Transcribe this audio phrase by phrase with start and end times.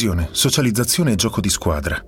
[0.00, 2.02] Condivisione, socializzazione e gioco di squadra.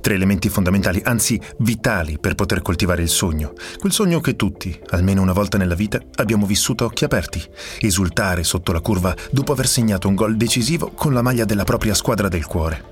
[0.00, 3.52] Tre elementi fondamentali, anzi vitali, per poter coltivare il sogno.
[3.78, 7.42] Quel sogno che tutti, almeno una volta nella vita, abbiamo vissuto a occhi aperti.
[7.80, 11.92] Esultare sotto la curva dopo aver segnato un gol decisivo con la maglia della propria
[11.92, 12.82] squadra del cuore.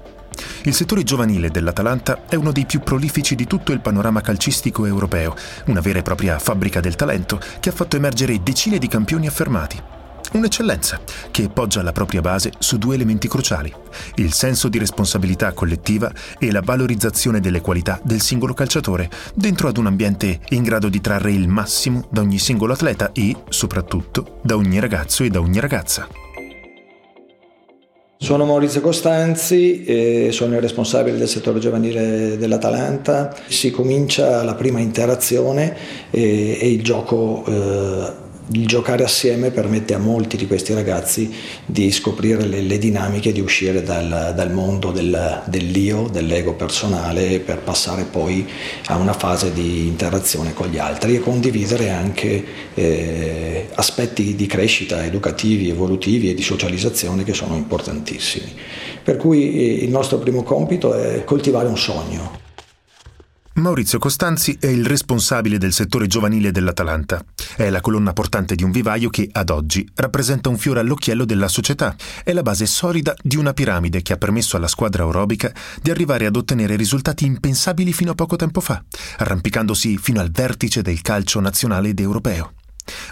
[0.64, 5.34] Il settore giovanile dell'Atalanta è uno dei più prolifici di tutto il panorama calcistico europeo,
[5.66, 10.01] una vera e propria fabbrica del talento che ha fatto emergere decine di campioni affermati.
[10.32, 10.98] Un'eccellenza
[11.30, 13.70] che poggia la propria base su due elementi cruciali,
[14.14, 19.76] il senso di responsabilità collettiva e la valorizzazione delle qualità del singolo calciatore dentro ad
[19.76, 24.56] un ambiente in grado di trarre il massimo da ogni singolo atleta e, soprattutto, da
[24.56, 26.08] ogni ragazzo e da ogni ragazza.
[28.16, 33.36] Sono Maurizio Costanzi, sono il responsabile del settore giovanile dell'Atalanta.
[33.48, 35.76] Si comincia la prima interazione
[36.08, 38.21] e, e il gioco eh,
[38.52, 41.32] il giocare assieme permette a molti di questi ragazzi
[41.64, 47.58] di scoprire le, le dinamiche, di uscire dal, dal mondo del, dell'io, dell'ego personale per
[47.58, 48.46] passare poi
[48.86, 52.44] a una fase di interazione con gli altri e condividere anche
[52.74, 58.52] eh, aspetti di crescita educativi, evolutivi e di socializzazione che sono importantissimi.
[59.02, 62.41] Per cui eh, il nostro primo compito è coltivare un sogno.
[63.54, 67.22] Maurizio Costanzi è il responsabile del settore giovanile dell'Atalanta.
[67.54, 71.48] È la colonna portante di un vivaio che, ad oggi, rappresenta un fiore all'occhiello della
[71.48, 71.94] società.
[72.24, 76.24] È la base solida di una piramide che ha permesso alla squadra aerobica di arrivare
[76.24, 78.82] ad ottenere risultati impensabili fino a poco tempo fa,
[79.18, 82.54] arrampicandosi fino al vertice del calcio nazionale ed europeo.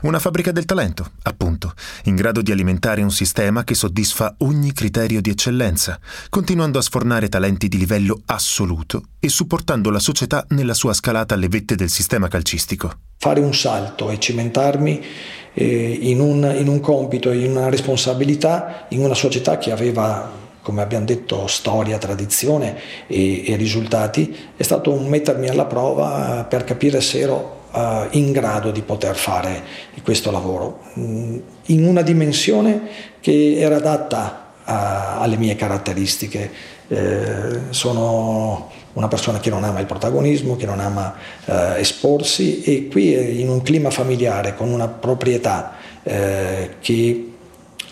[0.02, 1.74] Una fabbrica del talento, appunto,
[2.04, 5.98] in grado di alimentare un sistema che soddisfa ogni criterio di eccellenza,
[6.28, 11.48] continuando a sfornare talenti di livello assoluto e supportando la società nella sua scalata alle
[11.48, 12.92] vette del sistema calcistico.
[13.19, 15.04] Fare un salto e cimentarmi
[15.52, 20.82] eh, in, un, in un compito, in una responsabilità, in una società che aveva come
[20.82, 22.76] abbiamo detto, storia, tradizione
[23.06, 28.32] e, e, risultati, è stato un mettermi alla prova per capire se ero uh, in
[28.32, 29.62] grado di poter fare
[30.03, 32.81] questo lavoro mm, in una dimensione
[33.20, 36.50] che era adatta a, alle mie caratteristiche.
[36.88, 41.14] Eh, sono una persona che non ama il protagonismo, che non ama
[41.44, 47.32] eh, esporsi e qui in un clima familiare con una proprietà eh, che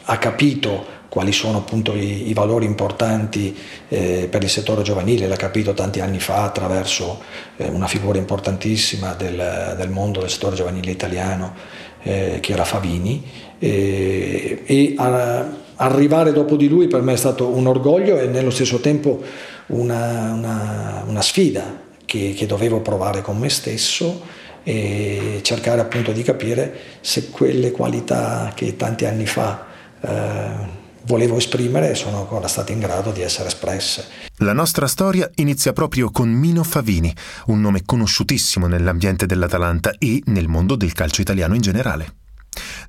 [0.05, 3.57] ha capito quali sono appunto i, i valori importanti
[3.89, 7.21] eh, per il settore giovanile, l'ha capito tanti anni fa attraverso
[7.57, 11.55] eh, una figura importantissima del, del, mondo del settore giovanile italiano
[12.03, 13.47] eh, che era Favini.
[13.59, 15.47] E a,
[15.81, 19.23] arrivare dopo di lui per me è stato un orgoglio e nello stesso tempo
[19.67, 24.23] una, una, una sfida che, che dovevo provare con me stesso
[24.65, 29.67] e cercare appunto di capire se quelle qualità che tanti anni fa
[30.01, 30.77] eh,
[31.09, 34.07] volevo esprimere e sono ancora state in grado di essere espresse.
[34.37, 37.13] La nostra storia inizia proprio con Mino Favini,
[37.47, 42.15] un nome conosciutissimo nell'ambiente dell'Atalanta e nel mondo del calcio italiano in generale.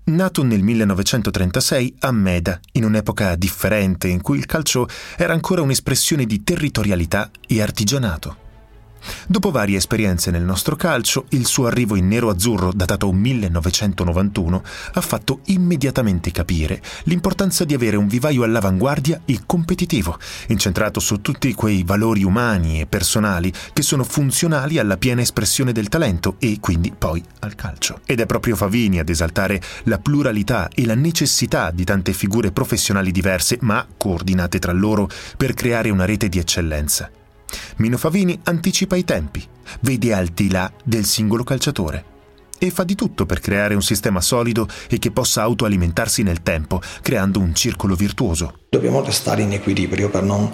[0.05, 6.25] Nato nel 1936 a Meda, in un'epoca differente in cui il calcio era ancora un'espressione
[6.25, 8.48] di territorialità e artigianato.
[9.27, 15.41] Dopo varie esperienze nel nostro calcio, il suo arrivo in nero-azzurro, datato 1991, ha fatto
[15.45, 20.17] immediatamente capire l'importanza di avere un vivaio all'avanguardia e competitivo,
[20.47, 25.89] incentrato su tutti quei valori umani e personali che sono funzionali alla piena espressione del
[25.89, 28.01] talento e quindi poi al calcio.
[28.05, 33.11] Ed è proprio Favini ad esaltare la pluralità e la necessità di tante figure professionali
[33.11, 37.09] diverse, ma coordinate tra loro per creare una rete di eccellenza.
[37.77, 39.45] Mino Favini anticipa i tempi,
[39.81, 42.17] vede al di là del singolo calciatore
[42.59, 46.81] e fa di tutto per creare un sistema solido e che possa autoalimentarsi nel tempo,
[47.01, 48.59] creando un circolo virtuoso.
[48.69, 50.49] Dobbiamo restare in equilibrio per non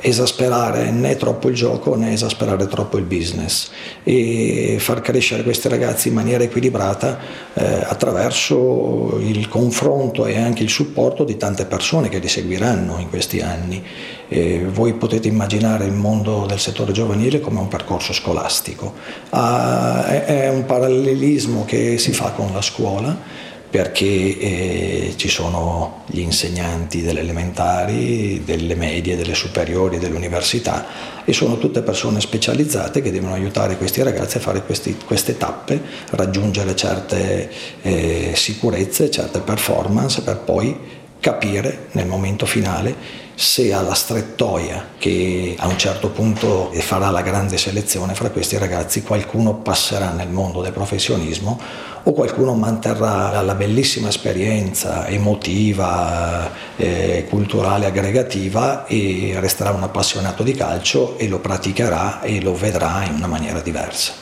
[0.00, 3.70] esasperare né troppo il gioco né esasperare troppo il business
[4.04, 7.18] e far crescere questi ragazzi in maniera equilibrata
[7.54, 13.08] eh, attraverso il confronto e anche il supporto di tante persone che li seguiranno in
[13.08, 13.82] questi anni.
[14.30, 18.92] E voi potete immaginare il mondo del settore giovanile come un percorso scolastico,
[19.30, 26.20] ah, è un parallelismo che si fa con la scuola perché eh, ci sono gli
[26.20, 30.86] insegnanti delle elementari, delle medie, delle superiori, dell'università
[31.24, 35.80] e sono tutte persone specializzate che devono aiutare questi ragazzi a fare questi, queste tappe,
[36.10, 37.50] raggiungere certe
[37.82, 40.76] eh, sicurezze, certe performance per poi
[41.20, 47.56] capire nel momento finale se alla strettoia che a un certo punto farà la grande
[47.56, 51.56] selezione fra questi ragazzi qualcuno passerà nel mondo del professionismo
[52.02, 60.54] o qualcuno manterrà la bellissima esperienza emotiva, eh, culturale, aggregativa e resterà un appassionato di
[60.54, 64.14] calcio e lo praticherà e lo vedrà in una maniera diversa.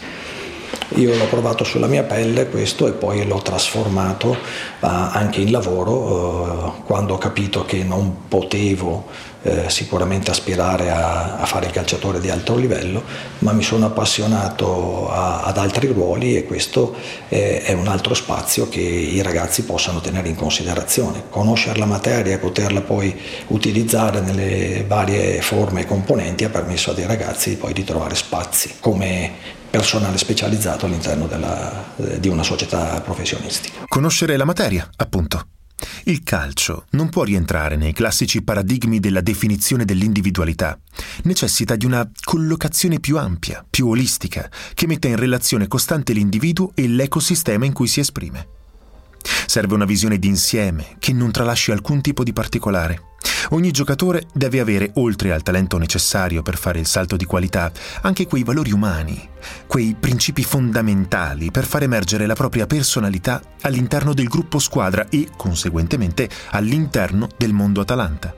[0.95, 4.37] Io l'ho provato sulla mia pelle questo e poi l'ho trasformato uh,
[4.81, 9.07] anche in lavoro uh, quando ho capito che non potevo
[9.43, 13.03] uh, sicuramente aspirare a, a, fare il calciatore di alto livello,
[13.41, 16.95] ma mi sono appassionato a, ad altri ruoli e questo
[17.29, 21.25] è, è, un altro spazio che i ragazzi possano tenere in considerazione.
[21.31, 23.15] Conoscere la materia e poterla poi
[23.49, 28.77] utilizzare nelle varie forme e componenti ha permesso a dei ragazzi poi di trovare spazi
[28.79, 33.85] come personale specializzato all'interno della, eh, di una società professionistica.
[33.89, 35.49] Conoscere la materia, appunto.
[36.05, 40.79] Il calcio non può rientrare nei classici paradigmi della definizione dell'individualità.
[41.25, 46.89] Necessita di una collocazione più ampia, più olistica, che metta in relazione costante l'individuo e
[46.89, 48.49] l'ecosistema in cui si esprime.
[49.47, 53.16] Serve una visione d'insieme che non tralasci alcun tipo di particolare.
[53.51, 57.71] Ogni giocatore deve avere, oltre al talento necessario per fare il salto di qualità,
[58.03, 59.29] anche quei valori umani,
[59.67, 66.29] quei principi fondamentali per far emergere la propria personalità all'interno del gruppo squadra e, conseguentemente,
[66.51, 68.35] all'interno del mondo Atalanta.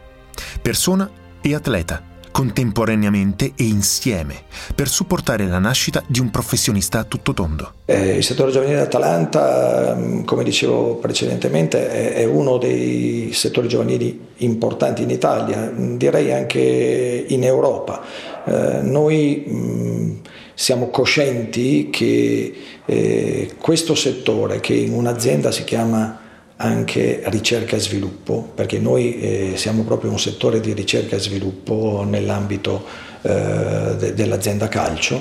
[0.60, 1.10] Persona
[1.40, 4.34] e atleta contemporaneamente e insieme
[4.74, 7.72] per supportare la nascita di un professionista a tutto tondo.
[7.84, 14.26] Eh, il settore giovanile Atalanta, mm, come dicevo precedentemente, è, è, uno dei settori giovanili
[14.38, 18.02] importanti in Italia, mm, direi anche in Europa.
[18.44, 20.10] Eh, noi mh, mm,
[20.54, 22.54] siamo coscienti che
[22.84, 26.26] eh, questo settore, che in un'azienda si chiama
[26.60, 32.04] anche ricerca e sviluppo, perché noi eh, siamo proprio un settore di ricerca e sviluppo
[32.08, 32.84] nell'ambito
[33.22, 35.20] eh, de- dell'azienda calcio,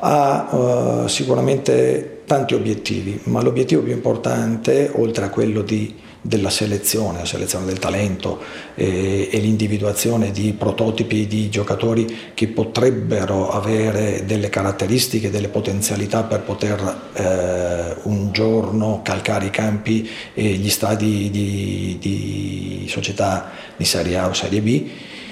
[0.00, 5.94] ha eh, sicuramente tanti obiettivi, ma l'obiettivo più importante, oltre a quello di
[6.28, 8.38] della selezione, la selezione del talento
[8.74, 16.42] e, e, l'individuazione di prototipi di giocatori che potrebbero avere delle caratteristiche, delle potenzialità per
[16.42, 24.18] poter eh, un giorno calcare i campi e gli stadi di, di società di Serie
[24.18, 24.86] A o Serie B.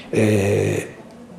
[0.08, 0.86] Eh,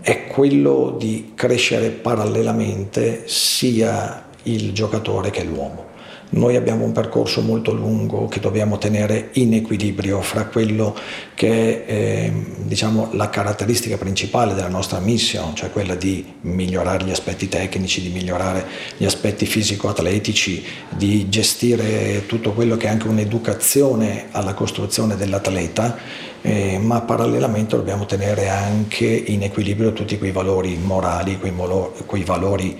[0.01, 5.86] è quello di crescere parallelamente sia il giocatore che l'uomo.
[6.29, 10.93] Noi abbiamo un percorso molto lungo che dobbiamo tenere in equilibrio fra quello
[11.33, 12.33] che è eh,
[12.63, 18.09] diciamo, la caratteristica principale della nostra mission, cioè quella di migliorare gli aspetti tecnici, di
[18.09, 18.65] migliorare
[18.97, 25.97] gli aspetti fisico-atletici, di gestire tutto quello che è anche un'educazione alla costruzione dell'atleta,
[26.41, 32.23] eh, ma parallelamente dobbiamo tenere anche in equilibrio tutti quei valori morali, quei, molo- quei
[32.23, 32.77] valori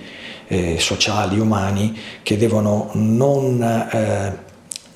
[0.48, 4.46] eh, sociali, umani, che devono non eh,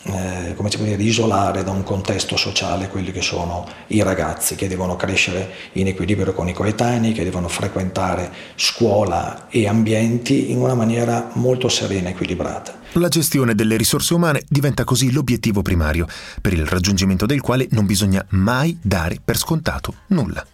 [0.04, 4.56] eh, come si può dire, isolare da un contesto sociale quelli che sono i ragazzi,
[4.56, 10.59] che devono crescere in equilibrio con i coetanei, che devono frequentare scuola e ambienti in
[10.59, 12.80] una maniera molto serena e equilibrata.
[12.94, 16.06] La gestione delle risorse umane diventa così l'obiettivo primario,
[16.40, 20.44] per il raggiungimento del quale non bisogna mai dare per scontato nulla.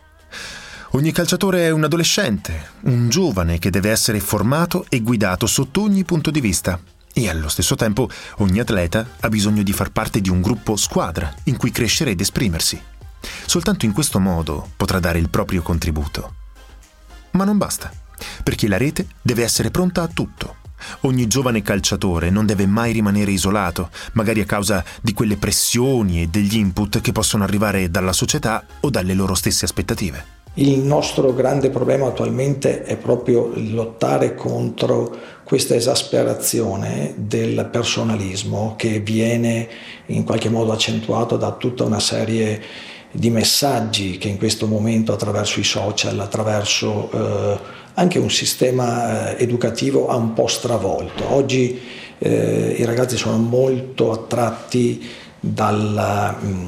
[0.92, 6.02] Ogni calciatore è un adolescente, un giovane che deve essere formato e guidato sotto ogni
[6.02, 6.80] punto di vista.
[7.12, 11.32] E allo stesso tempo ogni atleta ha bisogno di far parte di un gruppo squadra
[11.44, 12.80] in cui crescere ed esprimersi.
[13.44, 16.36] Soltanto in questo modo potrà dare il proprio contributo.
[17.32, 17.92] Ma non basta,
[18.42, 20.56] perché la rete deve essere pronta a tutto.
[21.00, 26.28] Ogni giovane calciatore non deve mai rimanere isolato, magari a causa di quelle pressioni e
[26.28, 30.37] degli input che possono arrivare dalla società o dalle loro stesse aspettative.
[30.60, 39.68] Il nostro grande problema attualmente è proprio lottare contro questa esasperazione del personalismo che viene
[40.06, 42.60] in qualche modo accentuato da tutta una serie
[43.12, 47.58] di messaggi che in questo momento attraverso i social, attraverso eh,
[47.94, 51.34] anche un sistema eh, educativo ha un po' stravolto.
[51.34, 51.80] Oggi
[52.18, 55.06] eh, i ragazzi sono molto attratti
[55.38, 56.66] dal mm,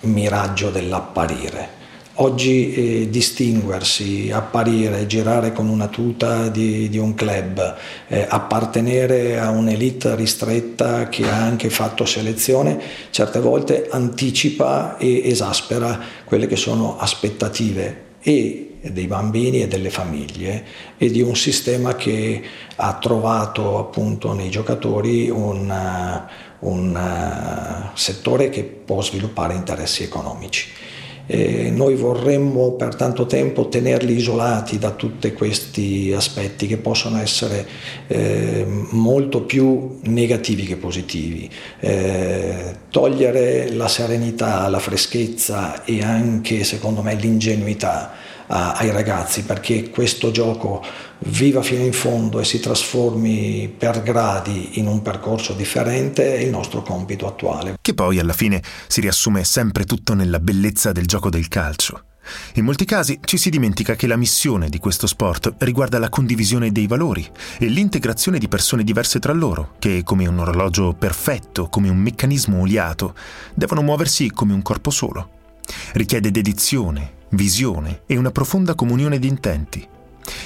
[0.00, 1.80] miraggio dell'apparire
[2.22, 7.76] Oggi eh, distinguersi, apparire, girare con una tuta di, di un club,
[8.06, 15.98] eh, appartenere a un'elite ristretta che ha anche fatto selezione, certe volte anticipa e esaspera
[16.24, 20.64] quelle che sono aspettative e dei bambini e delle famiglie
[20.98, 22.40] e di un sistema che
[22.76, 26.22] ha trovato appunto nei giocatori un,
[26.60, 30.70] un settore che può sviluppare interessi economici.
[31.26, 37.66] Eh, noi vorremmo per tanto tempo tenerli isolati da tutti questi aspetti che possono essere
[38.08, 41.48] eh, molto più negativi che positivi.
[41.80, 48.21] Eh, togliere la serenità, la freschezza e anche, secondo me, l'ingenuità
[48.52, 50.84] a, ai ragazzi perché questo gioco
[51.26, 56.50] viva fino in fondo e si trasformi per gradi in un percorso differente è il
[56.50, 57.78] nostro compito attuale.
[57.80, 62.04] Che poi alla fine si riassume sempre tutto nella bellezza del gioco del calcio.
[62.54, 66.70] In molti casi ci si dimentica che la missione di questo sport riguarda la condivisione
[66.70, 67.28] dei valori
[67.58, 72.60] e l'integrazione di persone diverse tra loro, che come un orologio perfetto, come un meccanismo
[72.60, 73.14] oliato,
[73.54, 75.30] devono muoversi come un corpo solo.
[75.94, 79.88] Richiede dedizione, visione e una profonda comunione di intenti.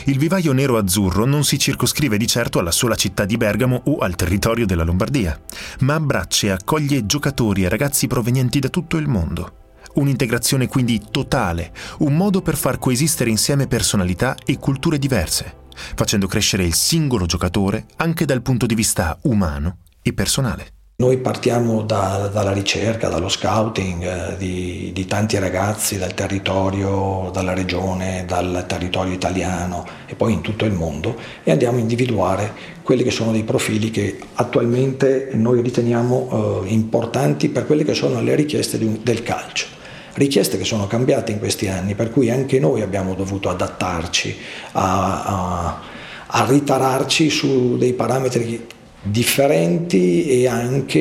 [0.04, 4.16] Il vivaio nero-azzurro non si circoscrive di certo alla sola città di Bergamo o al
[4.16, 5.38] territorio della Lombardia,
[5.80, 9.64] ma abbraccia e accoglie giocatori e ragazzi provenienti da tutto il mondo.
[9.94, 15.56] Un'integrazione quindi totale, un modo per far coesistere insieme personalità e culture diverse,
[15.94, 20.75] facendo crescere il singolo giocatore anche dal punto di vista umano e personale.
[20.98, 27.52] Noi partiamo da, dalla ricerca, dallo scouting eh, di, di, tanti ragazzi dal territorio, dalla
[27.52, 32.50] regione, dal territorio italiano e poi in tutto il mondo e andiamo a individuare
[32.82, 38.22] quelli che sono dei profili che attualmente noi riteniamo eh, importanti per quelle che sono
[38.22, 39.66] le richieste un, del calcio.
[40.14, 44.38] Richieste che sono cambiate in questi anni, per cui anche noi abbiamo dovuto adattarci
[44.72, 45.80] a, a
[46.28, 48.66] a ritararci su dei parametri
[49.10, 50.98] differenti e anche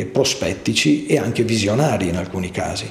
[0.00, 2.90] eh, prospettici e anche visionari in alcuni casi.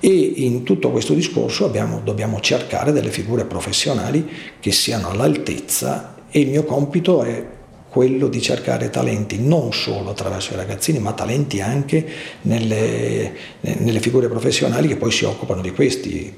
[0.00, 4.26] E in tutto questo discorso abbiamo, dobbiamo cercare delle figure professionali
[4.60, 7.56] che siano all'altezza e il mio compito è
[7.88, 12.06] quello di cercare talenti non solo attraverso i ragazzini, ma talenti anche
[12.42, 16.36] nelle, nelle figure professionali che poi si occupano di questi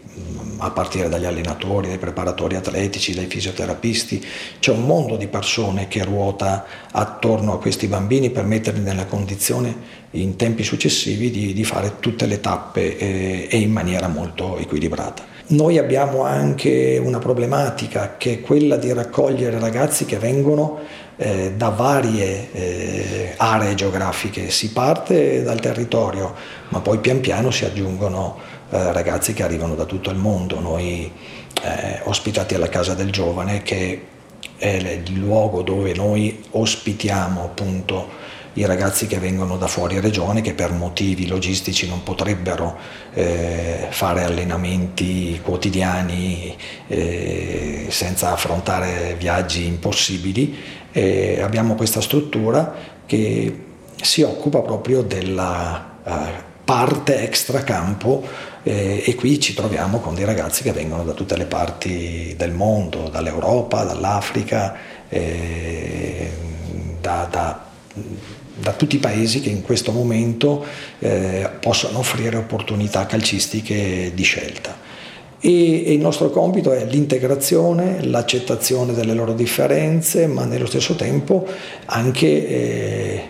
[0.62, 4.24] a partire dagli allenatori, dai preparatori atletici, dai fisioterapisti.
[4.58, 9.98] C'è un mondo di persone che ruota attorno a questi bambini per metterli nella condizione
[10.12, 15.28] in tempi successivi di, di fare tutte le tappe eh, e in maniera molto equilibrata.
[15.48, 20.78] Noi abbiamo anche una problematica che è quella di raccogliere ragazzi che vengono
[21.22, 24.48] eh, da varie eh, aree geografiche.
[24.48, 26.34] Si parte dal territorio,
[26.70, 28.38] ma poi pian piano si aggiungono
[28.70, 30.58] eh, ragazzi che arrivano da tutto il mondo.
[30.60, 31.12] Noi
[31.62, 34.06] eh, ospitati alla Casa del Giovane, che
[34.56, 34.68] è
[35.04, 38.08] il luogo dove noi ospitiamo appunto
[38.54, 42.76] i ragazzi che vengono da fuori regione che per motivi logistici non potrebbero
[43.12, 46.56] eh, fare allenamenti quotidiani
[46.88, 50.56] eh, senza affrontare viaggi impossibili.
[50.92, 52.74] Eh, abbiamo questa struttura
[53.06, 53.64] che
[54.00, 58.24] si occupa proprio della eh, parte extracampo
[58.62, 62.52] eh, e qui ci troviamo con dei ragazzi che vengono da tutte le parti del
[62.52, 64.76] mondo, dall'Europa, dall'Africa,
[65.08, 66.30] eh,
[67.00, 67.64] da, da,
[68.60, 70.64] da, tutti i paesi che in questo momento
[70.98, 74.88] eh, possono offrire opportunità calcistiche di scelta.
[75.40, 81.46] E, e il nostro compito è l'integrazione, l'accettazione delle loro differenze, ma nello stesso tempo
[81.86, 83.22] anche eh,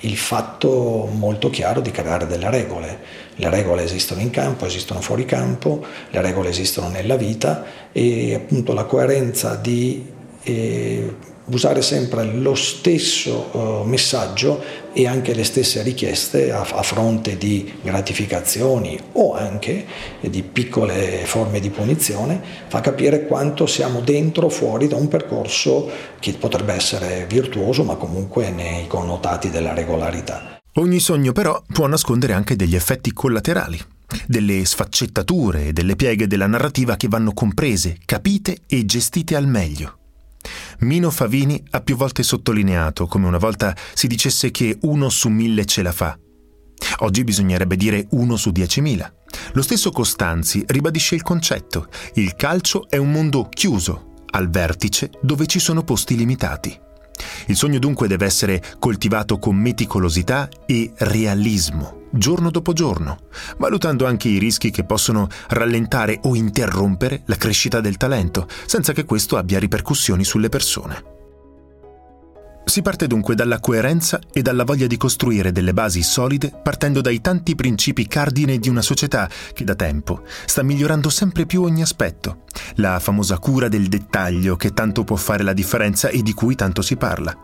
[0.00, 2.98] il fatto molto chiaro di creare delle regole.
[3.34, 8.72] Le regole esistono in campo, esistono fuori campo, le regole esistono nella vita e appunto
[8.72, 10.06] la coerenza di
[10.42, 11.14] eh,
[11.46, 18.98] usare sempre lo stesso uh, messaggio e anche le stesse richieste a, fronte di gratificazioni
[19.12, 19.84] o anche
[20.20, 25.88] di piccole forme di punizione fa capire quanto siamo dentro o fuori da un percorso
[26.18, 30.58] che potrebbe essere virtuoso ma comunque nei connotati della regolarità.
[30.74, 33.78] Ogni sogno però può nascondere anche degli effetti collaterali
[34.26, 39.99] delle sfaccettature e delle pieghe della narrativa che vanno comprese, capite e gestite al meglio.
[40.80, 45.64] Mino Favini ha più volte sottolineato come una volta si dicesse che uno su mille
[45.64, 46.18] ce la fa.
[47.00, 49.12] Oggi bisognerebbe dire uno su diecimila.
[49.52, 51.88] Lo stesso Costanzi ribadisce il concetto.
[52.14, 56.78] Il calcio è un mondo chiuso, al vertice dove ci sono posti limitati.
[57.46, 63.18] Il sogno dunque deve essere coltivato con meticolosità e realismo, giorno dopo giorno,
[63.58, 69.04] valutando anche i rischi che possono rallentare o interrompere la crescita del talento, senza che
[69.04, 71.18] questo abbia ripercussioni sulle persone.
[72.64, 77.20] Si parte dunque dalla coerenza e dalla voglia di costruire delle basi solide partendo dai
[77.20, 82.42] tanti principi cardine di una società che da tempo sta migliorando sempre più ogni aspetto,
[82.76, 86.80] la famosa cura del dettaglio che tanto può fare la differenza e di cui tanto
[86.80, 87.36] si parla.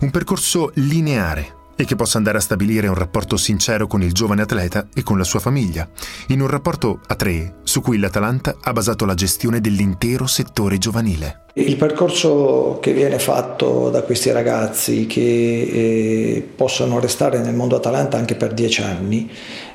[0.00, 4.42] Un percorso lineare e che possa andare a stabilire un rapporto sincero con il giovane
[4.42, 5.88] atleta e con la sua famiglia,
[6.28, 11.44] in un rapporto a tre su cui l'Atalanta ha basato la gestione dell'intero settore giovanile.
[11.52, 18.16] Il percorso che viene fatto da questi ragazzi che eh, possono restare nel mondo Atalanta
[18.16, 19.28] anche per dieci anni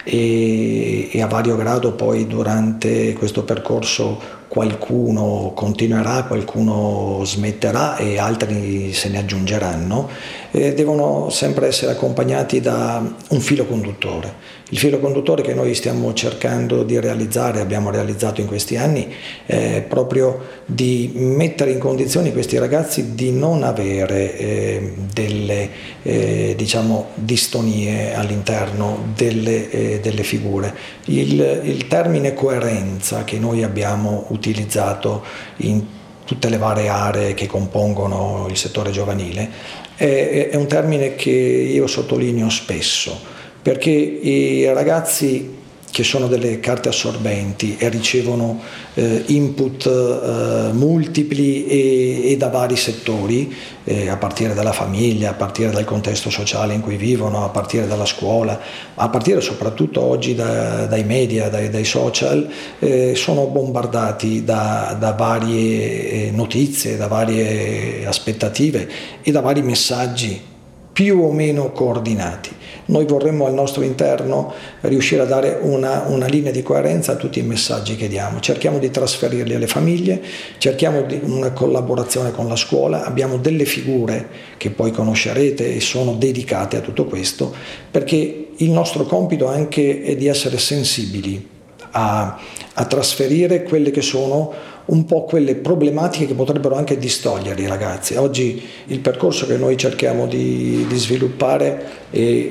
[0.06, 9.10] e, a vario grado poi durante questo percorso qualcuno continuerà, qualcuno smetterà e altri se
[9.10, 10.08] ne aggiungeranno,
[10.52, 14.34] eh, devono sempre essere accompagnati da un filo conduttore.
[14.70, 19.14] Il filo conduttore che noi stiamo cercando di realizzare, abbiamo realizzato in questi anni,
[19.46, 25.70] è proprio di mettere in condizioni questi ragazzi di non avere eh, delle
[26.02, 30.74] eh, diciamo, distonie all'interno delle, eh, delle figure.
[31.06, 35.24] Il, il termine coerenza che noi abbiamo utilizzato
[35.58, 35.86] in
[36.26, 39.48] tutte le varie aree che compongono il settore giovanile
[39.94, 43.34] è, è un termine che io sottolineo spesso
[43.66, 45.54] perché i ragazzi
[45.90, 48.62] che sono delle carte assorbenti e ricevono
[48.94, 53.52] eh, input eh, multipli e, e, da vari settori,
[53.84, 57.88] eh, a partire dalla famiglia, a partire dal contesto sociale in cui vivono, a partire
[57.88, 58.60] dalla scuola,
[58.94, 65.14] a partire soprattutto oggi da, dai media, dai, dai social, eh, sono bombardati da, da
[65.14, 68.88] varie eh, notizie, da varie aspettative
[69.24, 70.54] e da vari messaggi
[70.96, 72.52] più o meno coordinati.
[72.86, 77.40] Noi vorremmo al nostro interno riuscire a dare una, una, linea di coerenza a tutti
[77.40, 78.40] i messaggi che diamo.
[78.40, 80.22] Cerchiamo di trasferirli alle famiglie,
[80.58, 86.78] cerchiamo una collaborazione con la scuola, abbiamo delle figure che poi conoscerete e sono dedicate
[86.78, 87.54] a tutto questo,
[87.92, 91.46] perché il nostro compito anche è di essere sensibili
[91.92, 92.40] a,
[92.74, 94.54] a trasferire quelle che sono
[94.86, 98.16] un po' quelle problematiche che potrebbero anche distogliere i ragazzi.
[98.16, 102.50] Oggi il percorso che noi cerchiamo di, di sviluppare è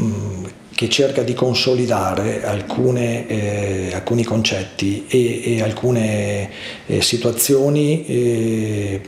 [0.00, 0.44] Mm,
[0.74, 6.48] che cerca di consolidare alcune, eh, alcuni concetti e, e alcune
[6.86, 9.00] eh, situazioni eh,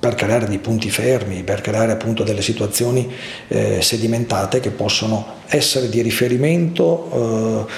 [0.00, 3.06] per creare dei punti fermi, per creare appunto delle situazioni
[3.48, 7.72] eh, sedimentate che possono essere di riferimento eh,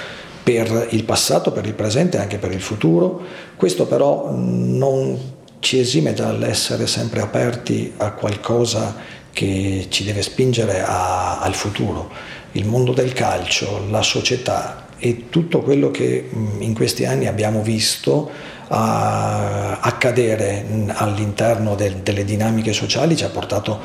[0.44, 3.22] per il passato, per il presente e anche per il futuro.
[3.56, 5.18] Questo però non
[5.58, 8.94] ci esime dall'essere sempre aperti a qualcosa
[9.32, 12.10] che ci deve spingere a, al futuro.
[12.52, 16.28] Il mondo del calcio, la società e tutto quello che
[16.58, 18.30] in questi anni abbiamo visto
[18.68, 23.78] accadere all'interno del, delle dinamiche sociali ci ha portato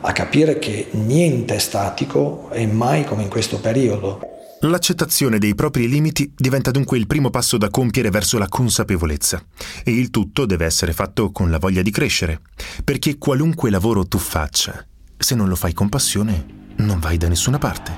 [0.00, 4.20] a capire che niente è statico e mai come in questo periodo.
[4.64, 9.44] L'accettazione dei propri limiti diventa dunque il primo passo da compiere verso la consapevolezza
[9.82, 12.40] e il tutto deve essere fatto con la voglia di crescere,
[12.84, 16.46] perché qualunque lavoro tu faccia, se non lo fai con passione,
[16.76, 17.92] non vai da nessuna parte.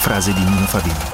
[0.00, 1.13] Frase di Nino Favini.